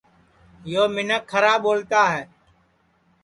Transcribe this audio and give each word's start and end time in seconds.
یو 0.71 0.83
منکھ 0.95 1.25
کھرا 1.29 1.53
ٻولتا 1.63 2.01
ہے 2.13 2.23